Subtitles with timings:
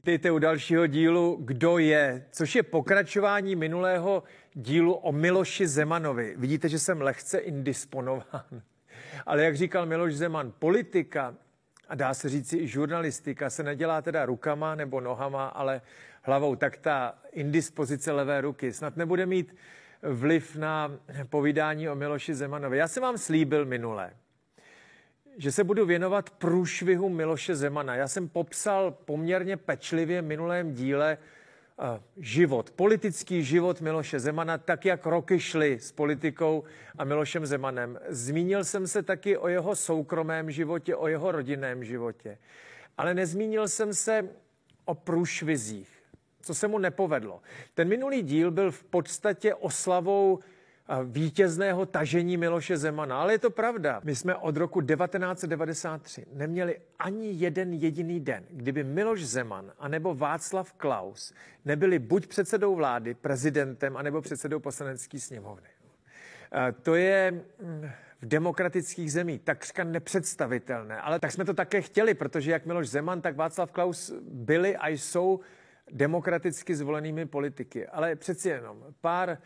[0.00, 4.22] Vítejte u dalšího dílu Kdo je, což je pokračování minulého
[4.54, 6.34] dílu o Miloši Zemanovi.
[6.36, 8.62] Vidíte, že jsem lehce indisponován.
[9.26, 11.34] Ale jak říkal Miloš Zeman, politika
[11.88, 15.80] a dá se říci i žurnalistika se nedělá teda rukama nebo nohama, ale
[16.22, 16.56] hlavou.
[16.56, 19.56] Tak ta indispozice levé ruky snad nebude mít
[20.02, 20.92] vliv na
[21.30, 22.78] povídání o Miloši Zemanovi.
[22.78, 24.10] Já jsem vám slíbil minule,
[25.40, 27.94] že se budu věnovat průšvihu Miloše Zemana.
[27.94, 34.84] Já jsem popsal poměrně pečlivě v minulém díle eh, život, politický život Miloše Zemana, tak
[34.84, 36.64] jak roky šly s politikou
[36.98, 37.98] a Milošem Zemanem.
[38.08, 42.38] Zmínil jsem se taky o jeho soukromém životě, o jeho rodinném životě.
[42.98, 44.28] Ale nezmínil jsem se
[44.84, 45.88] o průšvizích,
[46.42, 47.40] co se mu nepovedlo.
[47.74, 50.38] Ten minulý díl byl v podstatě oslavou
[51.04, 53.20] vítězného tažení Miloše Zemana.
[53.20, 54.00] Ale je to pravda.
[54.04, 60.72] My jsme od roku 1993 neměli ani jeden jediný den, kdyby Miloš Zeman anebo Václav
[60.72, 65.68] Klaus nebyli buď předsedou vlády, prezidentem, anebo předsedou poslanecké sněmovny.
[66.82, 67.90] To je mm,
[68.22, 71.00] v demokratických zemích takřka nepředstavitelné.
[71.00, 74.88] Ale tak jsme to také chtěli, protože jak Miloš Zeman, tak Václav Klaus byli a
[74.88, 75.40] jsou
[75.90, 77.86] demokraticky zvolenými politiky.
[77.86, 79.38] Ale přeci jenom pár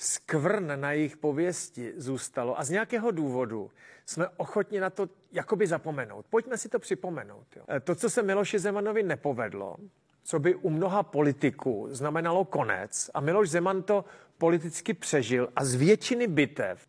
[0.00, 3.70] skvrn na jejich pověsti zůstalo a z nějakého důvodu
[4.06, 6.26] jsme ochotni na to jakoby zapomenout.
[6.30, 7.46] Pojďme si to připomenout.
[7.56, 7.62] Jo.
[7.76, 9.76] E, to, co se Miloši Zemanovi nepovedlo,
[10.22, 14.04] co by u mnoha politiků znamenalo konec a Miloš Zeman to
[14.38, 16.86] politicky přežil a z většiny bitev,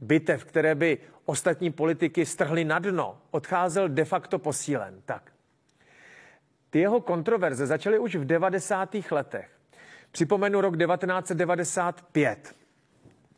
[0.00, 5.02] bitev, které by ostatní politiky strhly na dno, odcházel de facto posílen.
[5.04, 5.32] Tak.
[6.70, 8.96] Ty jeho kontroverze začaly už v 90.
[9.10, 9.61] letech.
[10.12, 12.54] Připomenu rok 1995.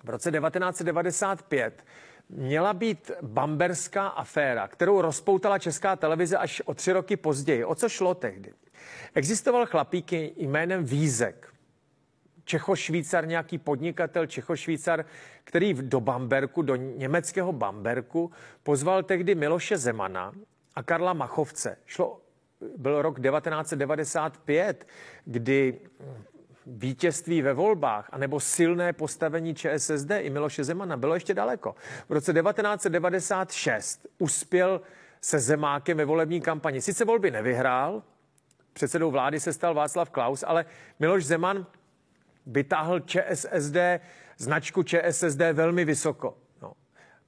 [0.04, 1.84] V roce 1995
[2.28, 7.64] měla být bamberská aféra, kterou rozpoutala česká televize až o tři roky později.
[7.64, 8.52] O co šlo tehdy?
[9.14, 11.54] Existoval chlapík jménem Vízek.
[12.44, 15.04] Čechošvýcar, nějaký podnikatel Čechošvýcar,
[15.44, 18.30] který do Bamberku, do německého Bamberku,
[18.62, 20.32] pozval tehdy Miloše Zemana
[20.74, 21.76] a Karla Machovce.
[21.86, 22.20] Šlo,
[22.76, 24.86] byl rok 1995,
[25.24, 25.80] kdy
[26.66, 31.74] vítězství ve volbách anebo silné postavení ČSSD i Miloše Zemana bylo ještě daleko.
[32.08, 34.80] V roce 1996 uspěl
[35.20, 36.80] se Zemákem ve volební kampani.
[36.80, 38.02] Sice volby nevyhrál,
[38.72, 40.64] předsedou vlády se stal Václav Klaus, ale
[40.98, 41.66] Miloš Zeman
[42.46, 43.76] vytáhl ČSSD,
[44.38, 46.36] značku ČSSD velmi vysoko.
[46.62, 46.72] No.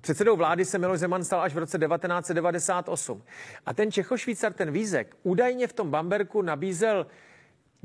[0.01, 3.23] Předsedou vlády se Miloš Zeman stal až v roce 1998.
[3.67, 7.07] A ten Čechošvýcar, ten Vízek, údajně v tom Bamberku nabízel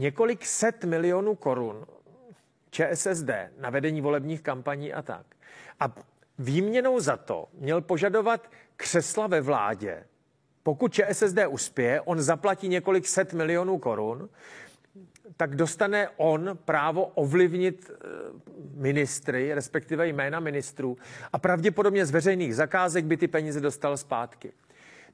[0.02, 1.86] několik set milionů korun
[2.72, 3.30] ČSSD
[3.60, 5.26] na vedení volebních kampaní a tak.
[5.80, 5.96] A
[6.40, 10.04] výměnou za to měl požadovat křesla ve vládě.
[10.64, 14.30] Pokud ČSSD uspěje, on zaplatí několik set milionů korun,
[15.38, 18.08] tak dostane on právo ovlivnit eh,
[18.74, 20.98] ministry, respektive jména ministrů
[21.34, 24.52] a pravděpodobně z veřejných zakázek by ty peníze dostal zpátky.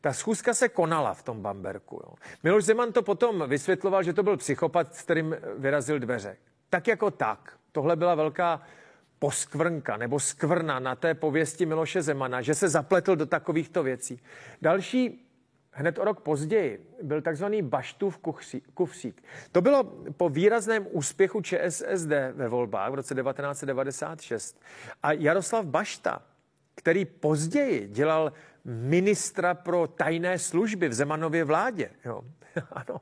[0.02, 2.02] Ta schůzka se konala v tom Bamberku.
[2.04, 2.14] Jo.
[2.44, 6.38] Miloš Zeman to potom vysvětloval, že to byl psychopat, s kterým vyrazil dveře.
[6.70, 7.60] Tak jako tak.
[7.72, 8.62] Tohle byla velká
[9.20, 14.22] poskvrnka nebo skvrna na té pověsti Miloše Zemana, že se zapletl do takovýchto věcí.
[14.62, 15.24] Další
[15.80, 18.20] Hned o rok později byl takzvaný Baštův
[18.74, 19.24] kufřík.
[19.52, 19.84] To bylo
[20.18, 24.62] po výrazném úspěchu ČSSD ve volbách v roce 1996.
[25.04, 26.22] A Jaroslav Bašta,
[26.76, 28.34] který později dělal
[28.68, 31.90] ministra pro tajné služby v Zemanově vládě.
[32.06, 32.22] Jo.
[32.72, 33.02] ano.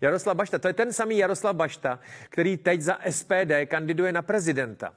[0.00, 4.94] Jaroslav Bašta, to je ten samý Jaroslav Bašta, který teď za SPD kandiduje na prezidenta.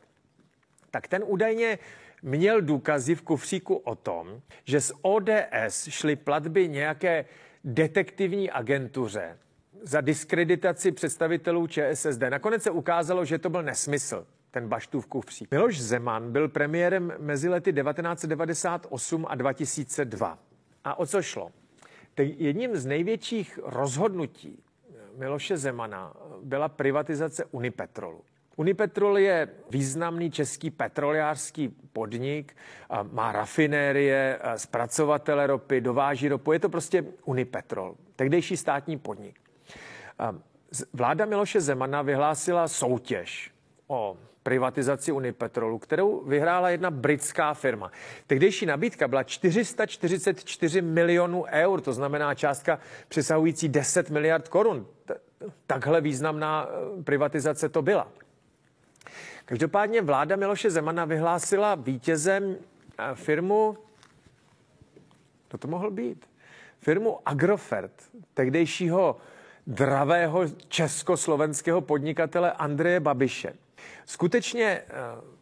[0.91, 1.79] Tak ten údajně
[2.21, 7.25] měl důkazy v kufříku o tom, že z ODS šly platby nějaké
[7.63, 9.37] detektivní agentuře
[9.81, 12.21] za diskreditaci představitelů ČSSD.
[12.29, 15.51] Nakonec se ukázalo, že to byl nesmysl ten Baštův kufřík.
[15.51, 20.39] Miloš Zeman byl premiérem mezi lety 1998 a 2002.
[20.83, 21.51] A o co šlo?
[22.17, 24.63] Jedním z největších rozhodnutí
[25.17, 26.13] Miloše Zemana
[26.43, 28.21] byla privatizace Unipetrolu.
[28.55, 32.55] Unipetrol je významný český petroliářský podnik,
[33.11, 36.51] má rafinérie, zpracovatele ropy, dováží ropu.
[36.51, 39.39] Je to prostě Unipetrol, tehdejší státní podnik.
[40.93, 43.51] Vláda Miloše Zemana vyhlásila soutěž
[43.87, 47.91] o privatizaci Unipetrolu, kterou vyhrála jedna britská firma.
[48.27, 54.87] Tehdejší nabídka byla 444 milionů eur, to znamená částka přesahující 10 miliard korun.
[55.67, 58.07] Takhle významná eh, privatizace to byla.
[59.45, 62.55] Každopádně vláda Miloše Zemana vyhlásila vítězem
[62.97, 63.77] eh, firmu,
[65.49, 66.25] kdo to mohl být?
[66.79, 67.93] Firmu Agrofert,
[68.33, 69.17] tehdejšího
[69.67, 73.64] dravého československého podnikatele Andreje Babiše.
[74.05, 74.83] Skutečně eh,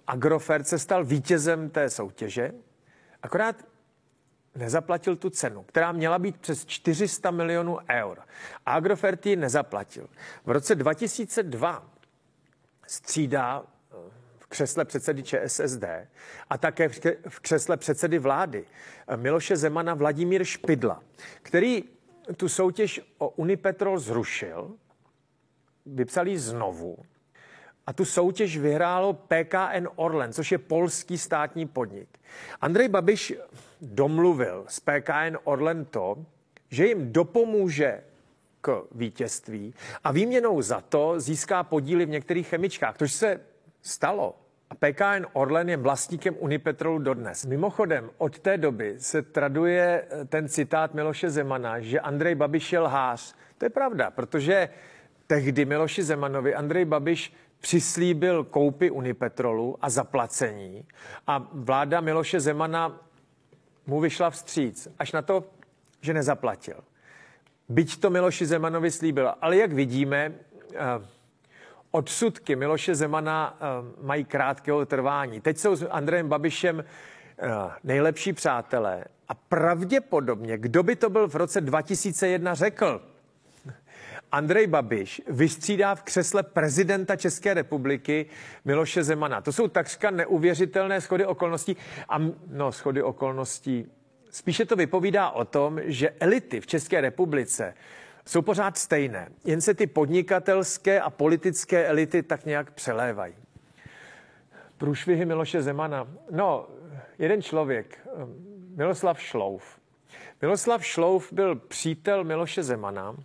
[0.08, 2.52] Agrofert se stal vítězem té soutěže,
[3.24, 3.66] akorát
[4.56, 8.20] nezaplatil tu cenu, která měla být přes 400 milionů eur.
[8.66, 10.10] A Agrofert ji nezaplatil.
[10.46, 11.90] V roce 2002
[12.88, 13.96] střídá eh,
[14.38, 15.84] v křesle předsedy ČSSD
[16.50, 16.90] a také
[17.30, 18.66] v křesle předsedy vlády
[19.08, 21.04] eh, Miloše Zemana Vladimír Špidla,
[21.42, 21.84] který
[22.38, 24.76] tu soutěž o Unipetrol zrušil,
[25.86, 26.98] vypsal ji znovu
[27.88, 32.10] a tu soutěž vyhrálo PKN Orlen, což je polský státní podnik.
[32.62, 33.34] Andrej Babiš
[33.82, 36.26] domluvil s PKN Orlen to,
[36.70, 38.04] že jim dopomůže
[38.62, 43.42] k vítězství a výměnou za to získá podíly v některých chemičkách, což se
[43.82, 44.36] stalo.
[44.70, 47.46] A PKN Orlen je vlastníkem Unipetrolu dodnes.
[47.46, 53.36] Mimochodem, od té doby se traduje ten citát Miloše Zemana, že Andrej Babiš je lhář.
[53.58, 54.70] To je pravda, protože
[55.28, 57.34] tehdy Miloši Zemanovi Andrej Babiš
[57.64, 60.86] přislíbil koupy Unipetrolu a zaplacení
[61.28, 63.00] a vláda Miloše Zemana
[63.88, 65.44] mu vyšla vstříc, až na to,
[66.02, 66.84] že nezaplatil.
[67.70, 69.34] Byť to Miloši Zemanovi slíbil.
[69.42, 70.32] Ale jak vidíme,
[70.76, 70.78] eh,
[71.92, 73.66] odsudky Miloše Zemana eh,
[74.02, 75.42] mají krátkého trvání.
[75.42, 77.48] Teď jsou s Andrejem Babišem eh,
[77.84, 83.13] nejlepší přátelé a pravděpodobně, kdo by to byl v roce 2001 řekl,
[84.34, 88.26] Andrej Babiš vystřídá v křesle prezidenta České republiky
[88.66, 89.42] Miloše Zemana.
[89.42, 91.78] To jsou takřka neuvěřitelné schody okolností.
[92.10, 93.92] A no, schody okolností.
[94.30, 97.74] Spíše to vypovídá o tom, že elity v České republice
[98.26, 103.34] jsou pořád stejné, jen se ty podnikatelské a politické elity tak nějak přelévají.
[104.78, 106.08] Průšvihy Miloše Zemana.
[106.32, 106.68] No,
[107.20, 108.08] jeden člověk,
[108.76, 109.80] Miloslav Šlouf.
[110.42, 113.16] Miloslav Šlouf byl přítel Miloše Zemana,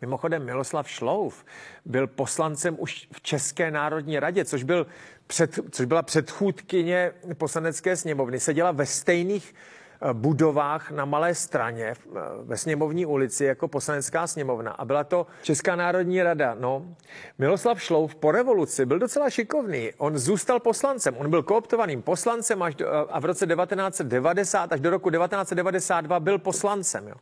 [0.00, 1.44] Mimochodem Miloslav Šlouf
[1.84, 4.86] byl poslancem už v České národní radě, což, byl
[5.26, 8.40] před, což byla předchůdkyně poslanecké sněmovny.
[8.40, 11.94] Seděla ve stejných eh, budovách na Malé straně eh,
[12.42, 16.56] ve sněmovní ulici jako poslanecká sněmovna a byla to Česká národní rada.
[16.60, 16.96] No,
[17.38, 19.90] Miloslav Šlouf po revoluci byl docela šikovný.
[19.98, 21.16] On zůstal poslancem.
[21.16, 26.20] On byl kooptovaným poslancem až do, eh, a v roce 1990 až do roku 1992
[26.20, 27.08] byl poslancem.
[27.08, 27.14] Jo.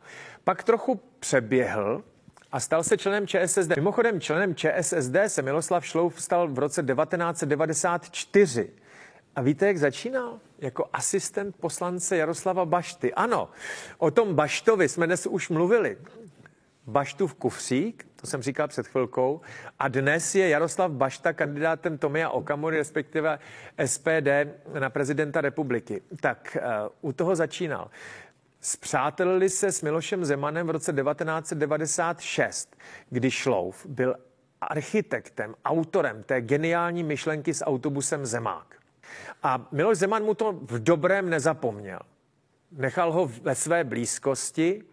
[0.43, 2.03] Pak trochu přeběhl
[2.51, 3.75] a stal se členem ČSSD.
[3.75, 8.69] Mimochodem členem ČSSD se Miloslav Šlouf stal v roce 1994.
[9.35, 10.39] A víte, jak začínal?
[10.59, 13.13] Jako asistent poslance Jaroslava Bašty.
[13.13, 13.49] Ano,
[13.97, 15.97] o tom Baštovi jsme dnes už mluvili.
[16.87, 19.41] Baštův kufřík, to jsem říkal před chvilkou,
[19.79, 23.39] a dnes je Jaroslav Bašta kandidátem Tomia Okamury, respektive
[23.85, 24.27] SPD
[24.79, 26.01] na prezidenta republiky.
[26.21, 26.57] Tak
[27.01, 27.89] uh, u toho začínal.
[28.61, 32.77] Spřátelili se s Milošem Zemanem v roce 1996,
[33.09, 34.15] kdy Šlouf byl
[34.61, 38.75] architektem, autorem té geniální myšlenky s autobusem Zemák.
[39.43, 41.99] A Miloš Zeman mu to v dobrém nezapomněl.
[42.71, 44.83] Nechal ho ve své blízkosti,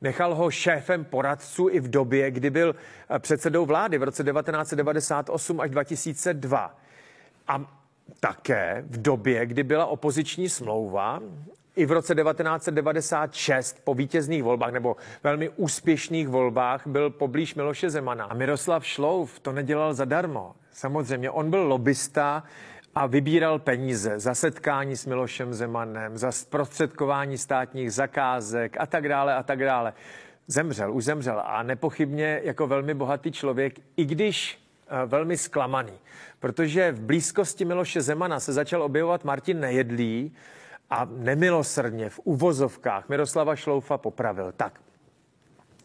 [0.00, 2.74] nechal ho šéfem poradců i v době, kdy byl
[3.10, 6.78] eh, předsedou vlády v roce 1998 až 2002.
[7.48, 7.82] A
[8.20, 11.20] také v době, kdy byla opoziční smlouva
[11.76, 18.24] i v roce 1996 po vítězných volbách nebo velmi úspěšných volbách byl poblíž Miloše Zemana.
[18.24, 20.54] A Miroslav Šlouf to nedělal zadarmo.
[20.72, 22.44] Samozřejmě, on byl lobista
[22.94, 29.34] a vybíral peníze za setkání s Milošem Zemanem, za zprostředkování státních zakázek a tak dále
[29.34, 29.92] a tak dále.
[30.46, 35.92] Zemřel, už zemřel a nepochybně jako velmi bohatý člověk, i když eh, velmi zklamaný,
[36.40, 40.32] protože v blízkosti Miloše Zemana se začal objevovat Martin Nejedlý,
[40.92, 44.52] a nemilosrdně v uvozovkách Miroslava Šloufa popravil.
[44.56, 44.80] Tak,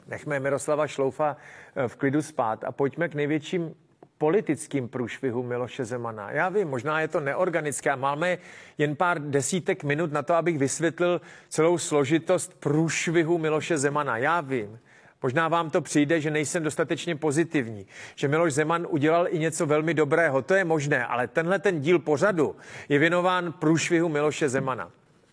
[0.08, 1.38] nechme Miroslava Šloufa
[1.76, 3.76] eh, v klidu spát a pojďme k největším
[4.18, 6.32] politickým průšvihu Miloše Zemana.
[6.32, 7.96] Já vím, možná je to neorganické.
[7.96, 8.38] Máme
[8.78, 14.18] jen pár desítek minut na to, abych vysvětlil celou složitost průšvihu Miloše Zemana.
[14.18, 14.80] Já vím.
[15.24, 19.94] Možná vám to přijde, že nejsem dostatečně pozitivní, že Miloš Zeman udělal i něco velmi
[19.94, 20.42] dobrého.
[20.42, 22.56] To je možné, ale tenhle ten díl pořadu
[22.90, 24.92] je věnován průšvihu Miloše Zemana.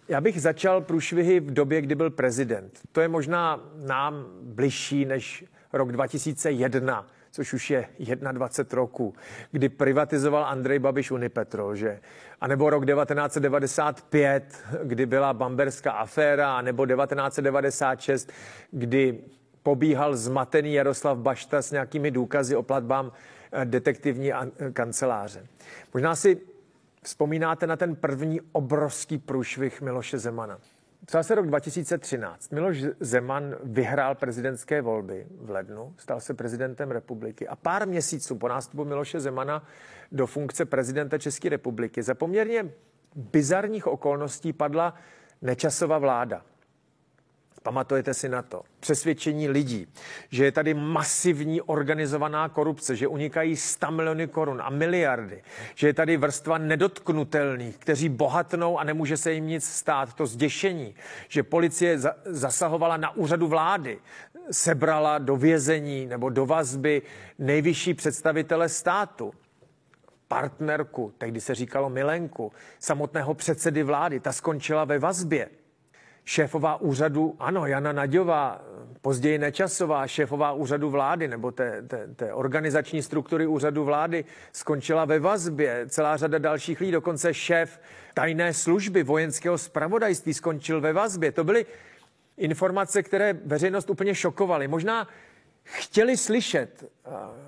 [0.09, 2.81] Já bych začal průšvihy v době, kdy byl prezident.
[2.93, 7.89] To je možná nám bližší než rok 2001, což už je
[8.33, 9.15] 21 roku,
[9.51, 12.01] kdy privatizoval Andrej Babiš Unipetrol, že?
[12.41, 18.33] A nebo rok 1995, kdy byla bamberská aféra, a nebo 1996,
[18.71, 19.19] kdy
[19.63, 23.13] pobíhal zmatený Jaroslav Bašta s nějakými důkazy o platbám
[23.53, 24.33] eh, detektivní
[24.73, 25.47] kanceláře.
[25.95, 26.54] Možná si
[27.05, 30.59] vzpomínáte na ten první obrovský průšvih Miloše Zemana.
[31.07, 32.53] Psal se rok 2013.
[32.53, 38.49] Miloš Zeman vyhrál prezidentské volby v lednu, stal se prezidentem republiky a pár měsíců po
[38.49, 39.67] nástupu Miloše Zemana
[40.13, 42.71] do funkce prezidenta České republiky za poměrně
[43.15, 44.95] bizarních okolností padla
[45.43, 46.43] nečasová vláda.
[47.65, 48.63] Pamatujete si na to.
[48.81, 49.87] Přesvědčení lidí,
[50.31, 55.43] že je tady masivní organizovaná korupce, že unikají 100 miliony korun a miliardy,
[55.75, 60.15] že je tady vrstva nedotknutelných, kteří bohatnou a nemůže se jim nic stát.
[60.15, 60.95] To zděšení,
[61.29, 63.99] že policie zasahovala na úřadu vlády,
[64.51, 67.03] sebrala do vězení nebo do vazby
[67.39, 69.35] nejvyšší představitele státu
[70.29, 75.49] partnerku, tehdy se říkalo milenku, samotného předsedy vlády, ta skončila ve vazbě
[76.25, 78.65] šéfová úřadu, ano, Jana Naďová,
[79.01, 85.19] později Nečasová, šéfová úřadu vlády nebo té, té, té organizační struktury úřadu vlády skončila ve
[85.19, 85.87] vazbě.
[85.89, 87.81] Celá řada dalších lidí, dokonce šéf
[88.15, 91.33] tajné služby vojenského spravodajství skončil ve vazbě.
[91.33, 91.67] To byly
[92.37, 94.69] informace, které veřejnost úplně šokovaly.
[94.69, 95.09] Možná
[95.63, 96.85] chtěli slyšet,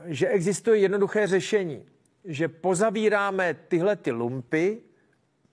[0.04, 1.84] že existuje jednoduché řešení,
[2.24, 4.80] že pozavíráme tyhle ty lumpy,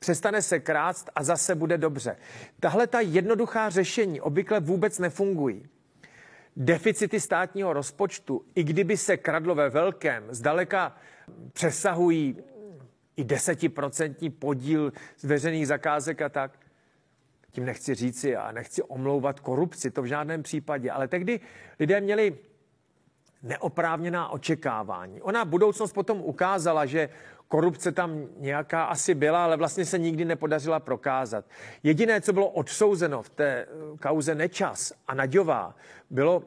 [0.03, 2.17] přestane se krást a zase bude dobře.
[2.59, 5.67] Tahle ta jednoduchá řešení obvykle vůbec nefungují.
[6.55, 10.95] Deficity státního rozpočtu, i kdyby se kradlo ve velkém, zdaleka
[11.53, 12.37] přesahují
[13.15, 16.59] i desetiprocentní podíl z veřejných zakázek a tak.
[17.51, 21.39] Tím nechci říci a nechci omlouvat korupci, to v žádném případě, ale tehdy
[21.79, 22.37] lidé měli
[23.43, 25.21] neoprávněná očekávání.
[25.21, 27.09] Ona budoucnost potom ukázala, že
[27.53, 31.45] korupce tam nějaká asi byla, ale vlastně se nikdy nepodařila prokázat.
[31.83, 33.67] Jediné, co bylo odsouzeno v té eh,
[34.01, 35.75] kauze Nečas a Naďová,
[36.09, 36.43] bylo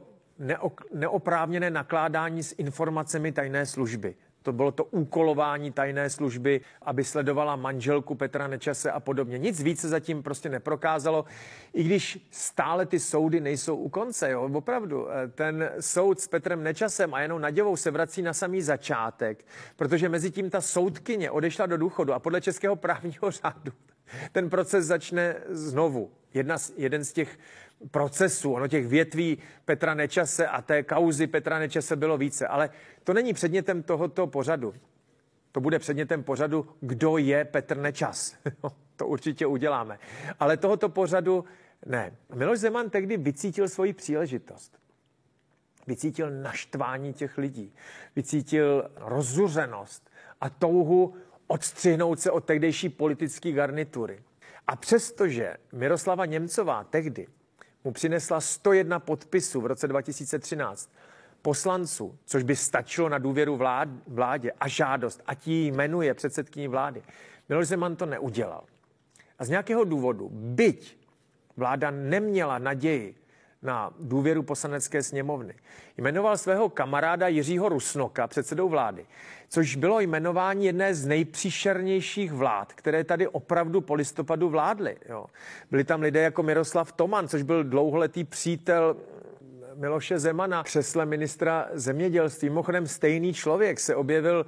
[0.93, 4.15] neoprávněné nakládání s informacemi tajné služby.
[4.47, 9.39] To bylo to úkolování tajné služby, aby sledovala manželku Petra Nečase a podobně.
[9.39, 11.25] Nic víc se zatím prostě neprokázalo,
[11.75, 14.31] i když stále ty soudy nejsou u konce.
[14.31, 14.51] Jo?
[14.55, 19.45] Opravdu, eh, ten soud s Petrem Nečasem a jenom Naděvou se vrací na samý začátek,
[19.77, 23.73] protože mezi tím ta soudkyně odešla do důchodu a podle českého právního řádu
[24.33, 26.11] ten proces začne znovu.
[26.35, 27.39] Jedna z, jeden z těch
[27.91, 32.71] procesů, ono těch větví Petra Nečase a té kauzy Petra Nečase bylo více, ale
[33.05, 34.75] to není předmětem tohoto pořadu.
[35.53, 38.37] To bude předmětem pořadu, kdo je Petr Nečas.
[38.97, 39.99] to určitě uděláme.
[40.41, 41.45] Ale tohoto pořadu
[41.87, 42.17] ne.
[42.35, 44.79] Miloš Zeman tehdy vycítil svoji příležitost.
[45.87, 47.75] Vycítil naštvání těch lidí.
[48.17, 50.11] Vycítil rozuřenost
[50.41, 51.15] a touhu
[51.47, 54.23] odstřihnout se od tehdejší politické garnitury.
[54.67, 57.27] A přestože Miroslava Němcová tehdy
[57.85, 60.91] mu přinesla 101 podpisů v roce 2013
[61.43, 67.03] poslanců, což by stačilo na důvěru vlád, vládě a žádost, a ti jmenuje předsedkyní vlády.
[67.49, 68.65] Miloš Zeman to neudělal.
[69.39, 70.99] A z nějakého důvodu, byť
[71.57, 73.15] vláda neměla naději
[73.67, 75.55] na důvěru poslanecké sněmovny.
[75.97, 79.07] Jmenoval svého kamaráda Jiřího Rusnoka předsedou vlády,
[79.49, 84.97] což bylo jmenování jedné z nejpříšernějších vlád, které tady opravdu po listopadu vládly.
[85.09, 85.27] Jo.
[85.71, 88.97] Byli tam lidé jako Miroslav Toman, což byl dlouholetý přítel
[89.75, 92.49] Miloše Zemana, křesle ministra zemědělství.
[92.49, 94.47] Mimochodem stejný člověk se objevil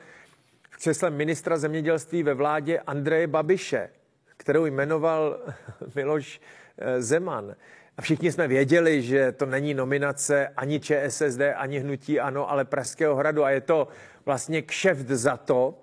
[0.70, 3.90] v křesle ministra zemědělství ve vládě Andreje Babiše,
[4.38, 5.40] kterou jmenoval
[5.94, 6.40] Miloš
[6.78, 7.54] eh, Zeman.
[7.96, 13.16] A všichni jsme věděli, že to není nominace ani ČSSD, ani Hnutí Ano, ale Pražského
[13.16, 13.44] hradu.
[13.44, 13.88] A je to
[14.24, 15.78] vlastně kšeft za to,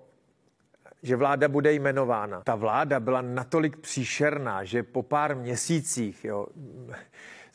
[1.02, 2.40] že vláda bude jmenována.
[2.44, 6.46] Ta vláda byla natolik příšerná, že po pár měsících jo,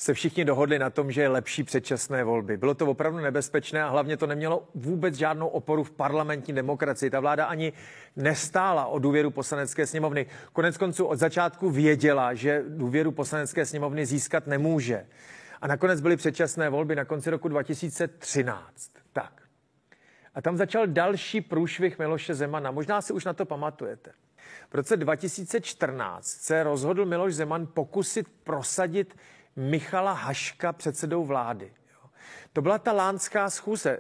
[0.01, 2.58] se všichni dohodli na tom, že je lepší předčasné volby.
[2.58, 7.10] Bylo to opravdu nebezpečné a hlavně to nemělo vůbec žádnou oporu v parlamentní demokracii.
[7.10, 7.74] Ta vláda ani
[8.15, 10.25] nestála o důvěru poslanecké sněmovny.
[10.53, 15.05] Konec konců od začátku věděla, že důvěru poslanecké sněmovny získat nemůže.
[15.62, 18.91] A nakonec byly předčasné volby na konci roku 2013.
[19.13, 19.41] Tak.
[20.36, 22.72] A tam začal další průšvih Miloše Zemana.
[22.72, 24.12] Možná si už na to pamatujete.
[24.72, 29.15] V roce 2014 se rozhodl Miloš Zeman pokusit prosadit
[29.62, 31.72] Michala Haška předsedou vlády.
[32.53, 34.00] To byla ta lánská schůze.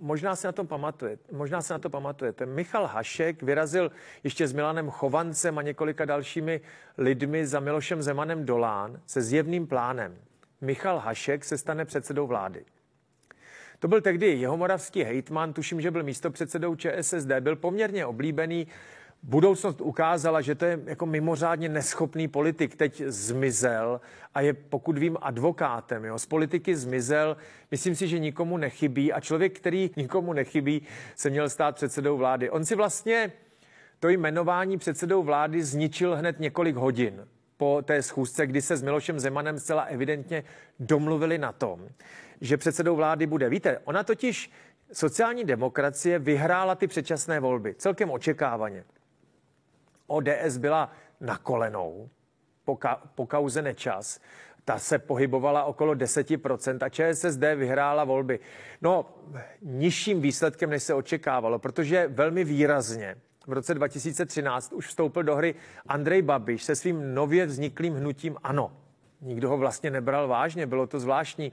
[0.00, 1.36] Možná se na to pamatujete.
[1.36, 2.46] Možná se na to pamatujete.
[2.46, 3.90] Michal Hašek vyrazil
[4.24, 6.60] ještě s Milanem Chovancem a několika dalšími
[6.98, 10.16] lidmi za Milošem Zemanem do Lán se zjevným plánem.
[10.60, 12.64] Michal Hašek se stane předsedou vlády.
[13.78, 18.66] To byl tehdy jeho moravský hejtman, tuším, že byl místopředsedou ČSSD, byl poměrně oblíbený
[19.22, 22.76] budoucnost ukázala, že to je jako mimořádně neschopný politik.
[22.76, 24.00] Teď zmizel
[24.34, 26.04] a je, pokud vím, advokátem.
[26.04, 26.18] Jo.
[26.18, 27.36] Z politiky zmizel,
[27.70, 30.82] myslím si, že nikomu nechybí a člověk, který nikomu nechybí,
[31.16, 32.50] se měl stát předsedou vlády.
[32.50, 33.32] On si vlastně
[34.00, 37.26] to jmenování předsedou vlády zničil hned několik hodin.
[37.56, 40.44] po té schůzce, kdy se s Milošem Zemanem zcela evidentně
[40.80, 41.88] domluvili na tom,
[42.40, 43.48] že předsedou vlády bude.
[43.48, 44.50] Víte, ona totiž
[44.92, 48.84] sociální demokracie vyhrála ty předčasné volby celkem očekávaně.
[50.12, 52.10] ODS byla na kolenou
[52.64, 54.20] po, ka- po kauze Nečas.
[54.64, 58.40] Ta se pohybovala okolo 10% a ČSSD vyhrála volby.
[58.82, 59.14] No,
[59.62, 63.16] nižším výsledkem, než se očekávalo, protože velmi výrazně
[63.46, 65.54] v roce 2013 už vstoupil do hry
[65.86, 68.72] Andrej Babiš se svým nově vzniklým hnutím ANO.
[69.20, 71.52] Nikdo ho vlastně nebral vážně, bylo to zvláštní.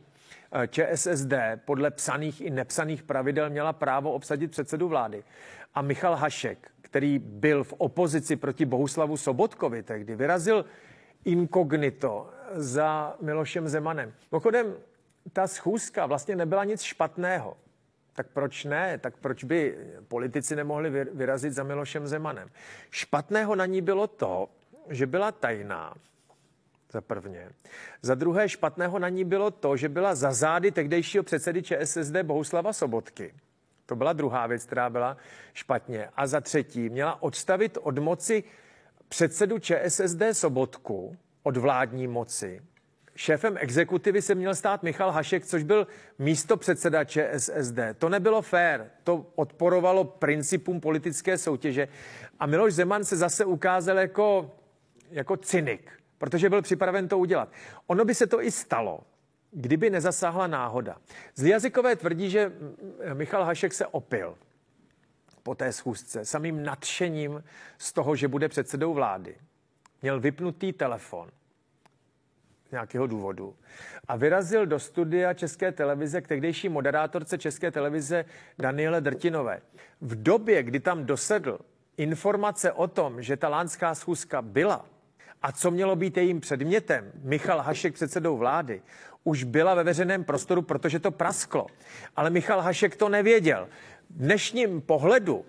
[0.70, 1.34] ČSSD
[1.66, 5.24] podle psaných i nepsaných pravidel měla právo obsadit předsedu vlády.
[5.74, 10.66] A Michal Hašek, který byl v opozici proti Bohuslavu Sobotkovi tehdy, vyrazil
[11.26, 14.14] inkognito za Milošem Zemanem.
[14.30, 14.74] Pochodem,
[15.34, 17.58] ta schůzka vlastně nebyla nic špatného.
[18.14, 18.98] Tak proč ne?
[18.98, 19.78] Tak proč by
[20.08, 22.50] politici nemohli vyrazit za Milošem Zemanem?
[22.90, 24.50] Špatného na ní bylo to,
[24.90, 25.94] že byla tajná,
[26.92, 27.50] za prvně.
[28.02, 32.74] Za druhé špatného na ní bylo to, že byla za zády tehdejšího předsedy ČSSD Bohuslava
[32.74, 33.34] Sobotky.
[33.90, 35.18] To byla druhá věc, která byla
[35.54, 36.10] špatně.
[36.16, 38.44] A za třetí měla odstavit od moci
[39.08, 42.62] předsedu ČSSD Sobotku od vládní moci.
[43.16, 45.88] Šéfem exekutivy se měl stát Michal Hašek, což byl
[46.20, 47.80] místo předseda ČSSD.
[47.98, 51.88] To nebylo fér, to odporovalo principům politické soutěže.
[52.40, 54.52] A Miloš Zeman se zase ukázal jako,
[55.12, 57.50] jako cynik, protože byl připraven to udělat.
[57.88, 59.00] Ono by se to i stalo,
[59.52, 60.98] kdyby nezasáhla náhoda.
[61.36, 61.54] Zlí
[61.96, 62.52] tvrdí, že
[63.14, 64.38] Michal Hašek se opil
[65.44, 67.44] po té schůzce samým nadšením
[67.78, 69.36] z toho, že bude předsedou vlády.
[70.02, 71.30] Měl vypnutý telefon
[72.68, 73.56] z nějakého důvodu
[74.08, 78.26] a vyrazil do studia České televize k tehdejší moderátorce České televize
[78.60, 79.62] Daniele Drtinové.
[80.02, 81.60] V době, kdy tam dosedl
[81.98, 84.86] informace o tom, že ta lánská schůzka byla
[85.42, 88.82] a co mělo být jejím předmětem, Michal Hašek předsedou vlády,
[89.24, 91.68] už byla ve veřejném prostoru, protože to prasklo.
[92.16, 93.68] Ale Michal Hašek to nevěděl.
[94.10, 95.46] V dnešním pohledu,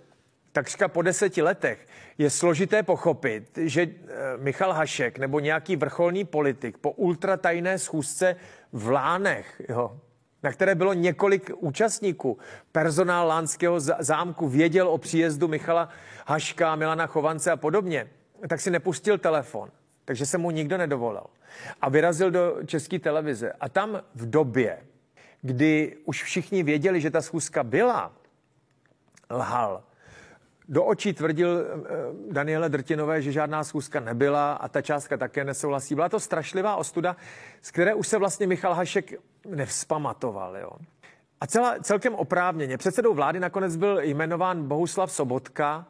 [0.53, 1.87] takřka po deseti letech,
[2.19, 8.37] je složité pochopit, že eh, Michal Hašek nebo nějaký vrcholný politik po ultratajné schůzce
[8.73, 10.01] v Lánech, jo,
[10.43, 12.39] na které bylo několik účastníků,
[12.73, 15.89] personál Lánského zámku věděl o příjezdu Michala
[16.27, 18.11] Haška, Milana Chovance a podobně,
[18.49, 19.71] tak si nepustil telefon.
[20.05, 21.25] Takže se mu nikdo nedovolil.
[21.81, 23.53] A vyrazil do české televize.
[23.61, 24.79] A tam v době,
[25.43, 28.13] kdy už všichni věděli, že ta schůzka byla,
[29.31, 29.83] lhal.
[30.69, 35.95] Do očí tvrdil eh, Daniele Drtinové, že žádná schůzka nebyla a ta částka také nesouhlasí.
[35.95, 37.17] Byla to strašlivá ostuda,
[37.63, 39.15] z které už se vlastně Michal Hašek
[39.47, 40.57] nevzpamatoval.
[40.57, 40.71] Jo.
[41.41, 42.79] A celá, celkem oprávněně.
[42.79, 45.87] Předsedou vlády nakonec byl jmenován Bohuslav Sobotka,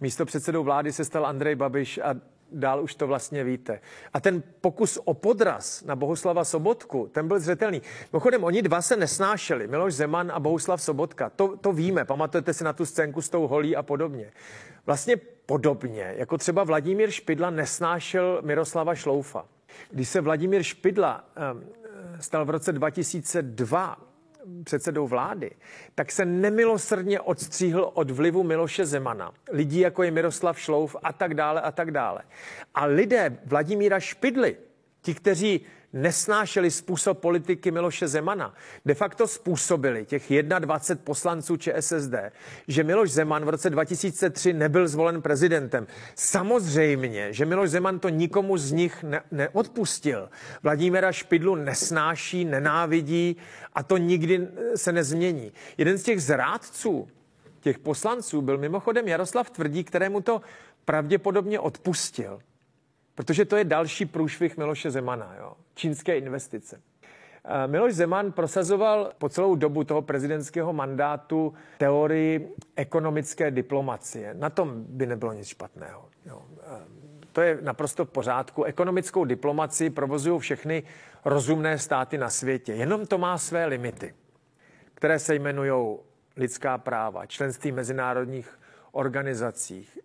[0.00, 2.14] místo předsedou vlády se stal Andrej Babiš a
[2.54, 3.80] dál už to vlastně víte.
[4.12, 7.82] A ten pokus o podraz na Bohuslava Sobotku, ten byl zřetelný.
[8.12, 11.30] Mimochodem, oni dva se nesnášeli, Miloš Zeman a Bohuslav Sobotka.
[11.30, 14.32] To, to víme, pamatujete si na tu scénku s tou holí a podobně.
[14.86, 19.44] Vlastně podobně, jako třeba Vladimír Špidla nesnášel Miroslava Šloufa.
[19.90, 21.64] Když se Vladimír Špidla um,
[22.20, 24.13] stal v roce 2002
[24.64, 25.50] předsedou vlády,
[25.94, 29.32] tak se nemilosrdně odstříhl od vlivu Miloše Zemana.
[29.50, 32.20] Lidí jako je Miroslav Šlouf a tak dále a tak dále.
[32.74, 34.56] A lidé Vladimíra Špidly,
[35.02, 35.60] ti, kteří
[35.94, 38.54] nesnášeli způsob politiky Miloše Zemana,
[38.84, 42.14] de facto způsobili těch 21 poslanců ČSSD,
[42.68, 45.86] že Miloš Zeman v roce 2003 nebyl zvolen prezidentem.
[46.14, 50.28] Samozřejmě, že Miloš Zeman to nikomu z nich ne- neodpustil.
[50.62, 53.36] Vladimíra Špidlu nesnáší, nenávidí
[53.72, 55.52] a to nikdy se nezmění.
[55.78, 57.08] Jeden z těch zrádců,
[57.60, 60.40] těch poslanců byl mimochodem Jaroslav Tvrdí, kterému to
[60.84, 62.40] pravděpodobně odpustil.
[63.14, 65.52] Protože to je další průšvih Miloše Zemana, jo?
[65.74, 66.80] čínské investice.
[67.44, 74.34] Eh, Miloš Zeman prosazoval po celou dobu toho prezidentského mandátu teorii ekonomické diplomacie.
[74.34, 76.08] Na tom by nebylo nic špatného.
[76.26, 76.42] Jo.
[76.62, 78.64] Eh, to je naprosto v pořádku.
[78.64, 80.82] Ekonomickou diplomaci provozují všechny
[81.24, 82.72] rozumné státy na světě.
[82.72, 84.14] Jenom to má své limity,
[84.94, 85.98] které se jmenují
[86.36, 88.58] lidská práva, členství mezinárodních
[88.94, 89.98] organizacích,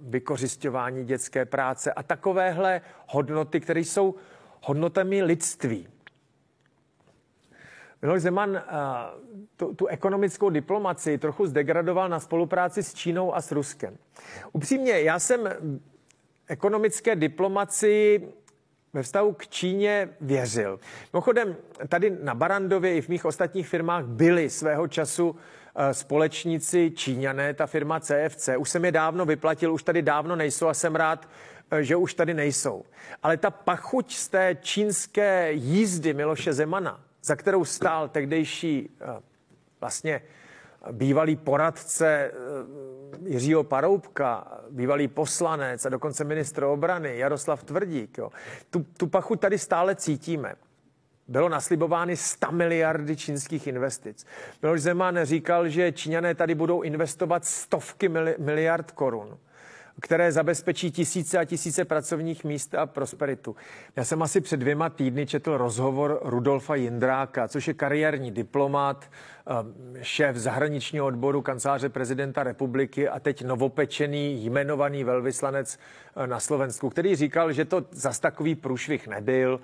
[0.00, 4.14] vykořišťování dětské práce a takovéhle hodnoty, které jsou
[4.62, 5.88] hodnotami lidství.
[8.02, 8.62] Miloš Zeman
[9.56, 13.96] tu, tu ekonomickou diplomaci trochu zdegradoval na spolupráci s Čínou a s Ruskem.
[14.52, 15.48] Upřímně, já jsem
[16.46, 18.22] ekonomické diplomaci
[18.92, 20.80] ve vztahu k Číně věřil.
[21.12, 21.56] Mimochodem,
[21.88, 27.66] tady na Barandově i v mých ostatních firmách byly svého času Eh, společníci Číňané, ta
[27.66, 28.48] firma CFC.
[28.58, 31.28] Už jsem je dávno vyplatil, už tady dávno nejsou a jsem rád,
[31.70, 32.84] eh, že už tady nejsou.
[33.22, 39.20] Ale ta pachuť z té čínské jízdy Miloše Zemana, za kterou stál tehdejší eh,
[39.80, 40.22] vlastně
[40.92, 42.32] bývalý poradce eh,
[43.24, 48.18] Jiřího Paroubka, bývalý poslanec a dokonce ministr obrany Jaroslav Tvrdík.
[48.18, 48.30] Jo.
[48.70, 50.54] Tu, tu pachu tady stále cítíme.
[51.28, 54.26] Bylo naslibovány 100 miliardy čínských investic.
[54.62, 58.08] Miloš Zeman říkal, že Číňané tady budou investovat stovky
[58.38, 59.38] miliard korun
[60.00, 63.56] které zabezpečí tisíce a tisíce pracovních míst a prosperitu.
[63.96, 69.94] Já jsem asi před dvěma týdny četl rozhovor Rudolfa Jindráka, což je kariérní diplomat, um,
[70.02, 75.78] šéf zahraničního odboru kanceláře prezidenta republiky a teď novopečený jmenovaný velvyslanec
[76.16, 79.60] uh, na Slovensku, který říkal, že to zas takový průšvih nebyl,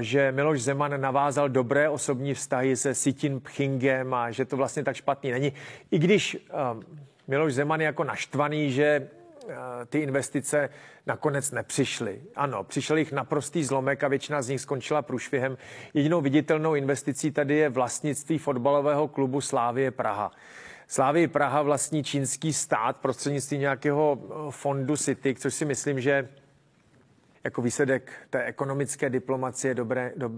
[0.00, 4.96] že Miloš Zeman navázal dobré osobní vztahy se Sitin Pchingem a že to vlastně tak
[4.96, 5.52] špatný není.
[5.90, 6.36] I když
[6.72, 6.82] um,
[7.28, 9.08] Miloš Zeman je jako naštvaný, že
[9.48, 10.68] Eh, ty investice
[11.06, 12.22] nakonec nepřišly.
[12.36, 15.58] Ano, přišel jich naprostý zlomek a většina z nich skončila průšvihem.
[15.94, 20.30] Jedinou viditelnou investicí tady je vlastnictví fotbalového klubu Slávie Praha.
[20.86, 26.28] Slávie Praha vlastní čínský stát prostřednictvím nějakého eh, fondu City, což si myslím, že
[27.44, 30.30] jako výsledek té ekonomické diplomacie dobré, do,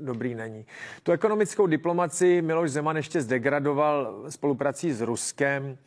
[0.00, 0.66] dobrý není.
[1.02, 5.78] Tu ekonomickou diplomaci Miloš Zeman ještě zdegradoval spoluprací s Ruskem.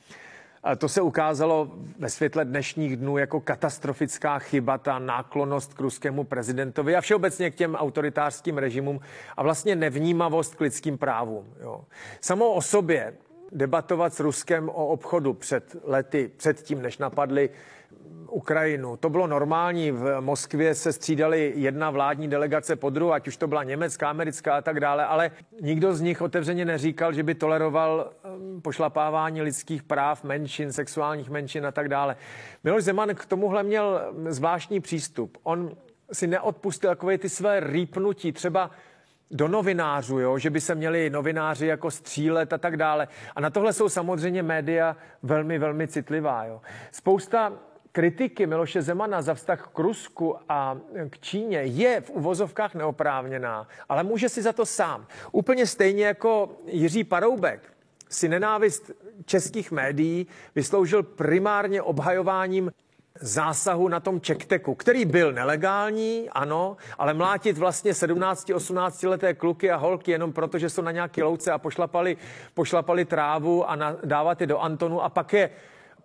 [0.64, 6.24] A to se ukázalo ve světle dnešních dnů jako katastrofická chyba, ta náklonost k ruskému
[6.24, 9.00] prezidentovi a všeobecně k těm autoritářským režimům
[9.38, 11.46] a vlastně nevnímavost k lidským právům.
[11.62, 11.86] Jo.
[12.22, 13.14] Samo o sobě
[13.56, 17.50] debatovat s Ruskem o obchodu před lety, před tím, než napadli
[18.30, 18.98] Ukrajinu.
[18.98, 19.92] To bylo normální.
[19.92, 24.56] V Moskvě se střídali jedna vládní delegace po druhé, ať už to byla německá, americká
[24.56, 29.84] a tak dále, ale nikdo z nich otevřeně neříkal, že by toleroval um, pošlapávání lidských
[29.84, 32.16] práv, menšin, sexuálních menšin a tak dále.
[32.64, 35.38] Miloš Zeman k tomuhle měl zvláštní přístup.
[35.44, 35.72] On
[36.12, 38.72] si neodpustil takové ty své rýpnutí, třeba
[39.32, 40.38] do novinářů, jo?
[40.38, 43.08] že by se měli novináři jako střílet a tak dále.
[43.36, 46.46] A na tohle jsou samozřejmě média velmi, velmi citlivá.
[46.46, 46.62] Jo?
[46.92, 47.54] Spousta
[47.92, 50.78] kritiky Miloše Zemana za vztah k Rusku a
[51.10, 55.08] k Číně je v uvozovkách neoprávněná, ale může si za to sám.
[55.32, 57.74] Úplně stejně jako Jiří Paroubek
[58.10, 58.92] si nenávist
[59.26, 62.72] českých médií vysloužil primárně obhajováním
[63.22, 69.76] zásahu na tom čekteku, který byl nelegální, ano, ale mlátit vlastně 17-18 leté kluky a
[69.76, 72.18] holky jenom proto, že jsou na nějaké louce a pošlapali,
[72.54, 75.50] pošlapali trávu a na, dávat je do Antonu a pak je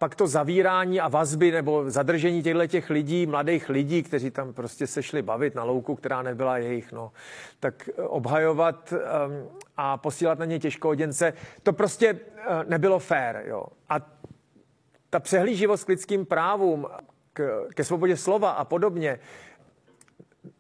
[0.01, 4.87] pak to zavírání a vazby nebo zadržení těchto těch lidí, mladých lidí, kteří tam prostě
[4.87, 7.13] se šli bavit na louku, která nebyla jejich, no,
[7.61, 8.99] tak eh, obhajovat um,
[9.77, 12.19] a posílat na ně těžkoděnce, to prostě uh,
[12.67, 13.43] nebylo fér.
[13.47, 13.65] Jo.
[13.89, 14.01] A
[15.11, 16.87] ta přehlíživost k lidským právům,
[17.33, 19.19] k, ke svobodě slova a podobně,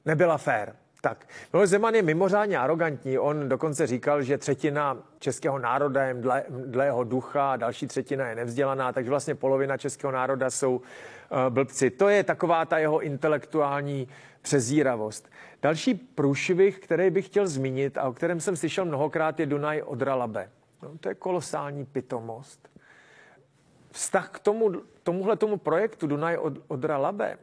[0.04, 0.76] nebyla fér.
[1.02, 3.18] Tak, Miloš Zeman je mimořádně arrogantní.
[3.18, 8.34] On dokonce říkal, že třetina českého národa je dle, dle jeho ducha další třetina je
[8.34, 10.82] nevzdělaná, takže vlastně polovina českého národa jsou uh,
[11.48, 11.90] blbci.
[11.90, 14.08] To je taková ta jeho intelektuální
[14.42, 15.28] přezíravost.
[15.62, 20.14] Další průšvih, který bych chtěl zmínit a o kterém jsem slyšel mnohokrát, je Dunaj Odra
[20.14, 20.50] Labe.
[20.82, 22.69] No, to je kolosální pitomost.
[23.92, 24.72] Vztah k tomu,
[25.03, 27.38] tomuhle tomu projektu Dunaj Odra Labe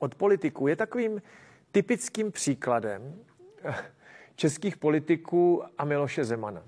[0.00, 1.22] od politiků je takovým
[1.72, 3.14] typickým příkladem
[4.36, 6.62] českých politiků a Miloše Zemana.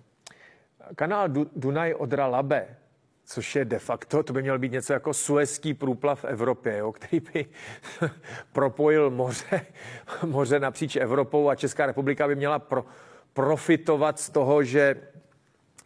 [0.97, 2.77] Kanál Dunaj Odra Labe,
[3.25, 6.93] což je de facto, to by měl být něco jako suezký průplav v Evropě, jo,
[6.93, 7.47] který by
[8.53, 9.67] propojil moře,
[10.25, 12.85] moře napříč Evropou a Česká republika by měla pro,
[13.33, 15.09] profitovat z toho, že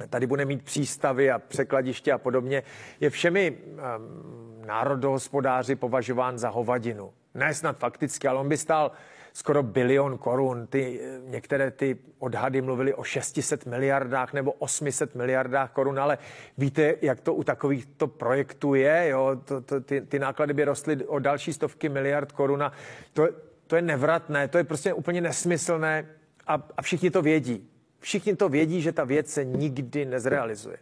[0.06, 2.62] tady bude mít přístavy a překladiště a podobně,
[3.00, 7.12] je všemi um, národohospodáři považován za hovadinu.
[7.34, 8.92] Ne snad fakticky, ale on by stál
[9.32, 10.66] skoro bilion korun.
[10.66, 16.18] Ty, některé ty odhady mluvily o 600 miliardách nebo 800 miliardách korun, ale
[16.58, 19.08] víte, jak to u takovýchto projektů je?
[19.08, 19.36] Jo?
[19.44, 22.70] To, to, ty, ty náklady by rostly o další stovky miliard korun
[23.12, 23.28] to,
[23.66, 26.06] to je nevratné, to je prostě úplně nesmyslné
[26.46, 27.70] a, a všichni to vědí.
[28.00, 30.76] Všichni to vědí, že ta věc se nikdy nezrealizuje.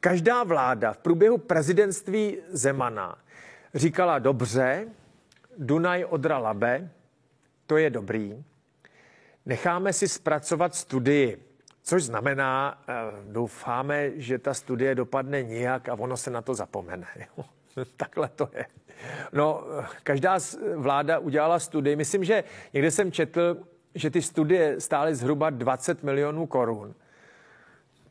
[0.00, 3.18] Každá vláda v průběhu prezidentství Zemana
[3.74, 4.88] říkala dobře,
[5.58, 6.90] Dunaj Odra Labe,
[7.66, 8.44] to je dobrý.
[9.46, 11.42] Necháme si zpracovat studii,
[11.82, 12.92] což znamená, eh,
[13.32, 17.06] doufáme, že ta studie dopadne nijak a ono se na to zapomene.
[17.96, 18.66] Takhle to je.
[19.32, 19.64] No,
[20.02, 20.38] každá
[20.76, 21.96] vláda udělala studii.
[21.96, 23.56] Myslím, že někde jsem četl,
[23.94, 26.94] že ty studie stály zhruba 20 milionů korun,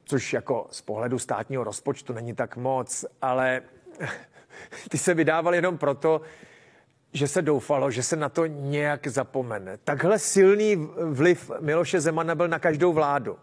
[0.06, 3.62] což jako z pohledu státního rozpočtu není tak moc, ale
[4.90, 6.22] ty se vydávaly jenom proto,
[7.14, 9.78] že se doufalo, že se na to nějak zapomene.
[9.78, 10.76] Takhle silný
[11.10, 13.38] vliv Miloše Zemana byl na každou vládu.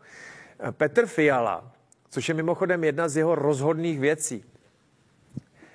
[0.70, 1.72] Petr Fiala,
[2.10, 4.44] což je mimochodem jedna z jeho rozhodných věcí,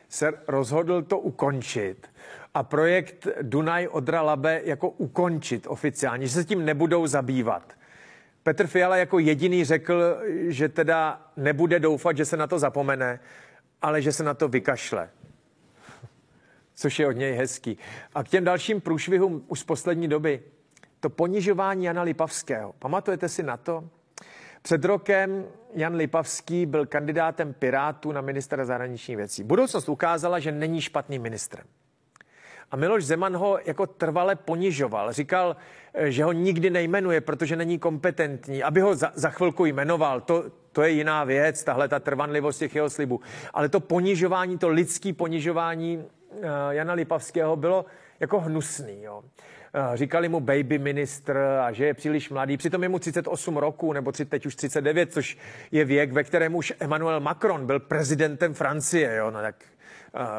[0.10, 2.08] se rozhodl to ukončit
[2.55, 7.73] a projekt Dunaj Odra Labe jako ukončit oficiálně, že se tím nebudou zabývat.
[8.43, 13.19] Petr Fiala jako jediný řekl, že teda nebude doufat, že se na to zapomene,
[13.81, 15.09] ale že se na to vykašle.
[16.73, 17.77] Což je od něj hezký.
[18.15, 20.41] A k těm dalším průšvihům už z poslední doby.
[20.99, 22.73] To ponižování Jana Lipavského.
[22.79, 23.89] Pamatujete si na to?
[24.61, 29.43] Před rokem Jan Lipavský byl kandidátem Pirátů na ministra zahraničních věcí.
[29.43, 31.65] Budoucnost ukázala, že není špatným ministrem.
[32.71, 35.13] A Miloš Zeman ho jako trvale ponižoval.
[35.13, 35.56] Říkal,
[36.04, 38.63] že ho nikdy nejmenuje, protože není kompetentní.
[38.63, 42.75] Aby ho za, za chvilku jmenoval, to, to je jiná věc, tahle ta trvanlivost těch
[42.75, 43.21] jeho slibů.
[43.54, 47.86] Ale to ponižování, to lidský ponižování uh, Jana Lipavského bylo
[48.19, 49.04] jako hnusný.
[49.04, 49.17] Jo.
[49.17, 52.58] Uh, říkali mu baby ministr a že je příliš mladý.
[52.58, 55.38] Přitom je mu 38 roku, nebo teď už 39, což
[55.71, 59.15] je věk, ve kterém už Emmanuel Macron byl prezidentem Francie.
[59.15, 59.32] Jo.
[59.32, 59.56] No, tak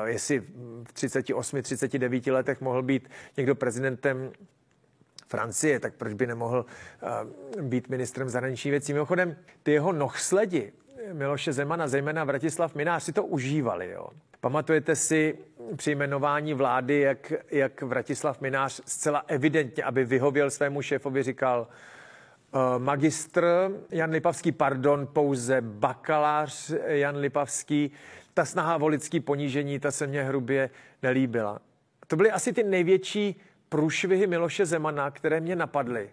[0.05, 0.39] jestli
[0.85, 4.33] v 38, 39 letech mohl být někdo prezidentem
[5.29, 6.67] Francie, tak proč by nemohl
[7.57, 8.93] uh, být ministrem zahraničních věcí?
[8.93, 10.73] Mimochodem, ty jeho nohsledi
[11.13, 13.91] Miloše Zemana, zejména Vratislav Minář, si to užívali.
[13.91, 14.09] Jo.
[14.41, 15.39] Pamatujete si
[15.77, 21.69] při jmenování vlády, jak, jak Vratislav Minář zcela evidentně, aby vyhověl svému šéfovi, říkal,
[22.51, 27.93] uh, magistr Jan Lipavský, pardon, pouze bakalář Jan Lipavský,
[28.37, 30.71] ta snaha o lidský ponížení, ta se mně hrubě
[31.03, 31.59] nelíbila.
[32.07, 36.11] To byly asi ty největší průšvihy Miloše Zemana, které mě napadly.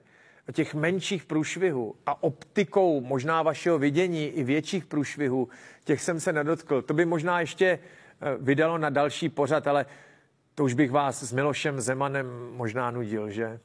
[0.53, 5.49] Těch menších průšvihů a optikou možná vašeho vidění i větších průšvihů,
[5.83, 6.81] těch jsem se nedotkl.
[6.81, 9.86] To by možná ještě eh, vydalo na další pořad, ale
[10.55, 13.59] to už bych vás s Milošem Zemanem možná nudil, že?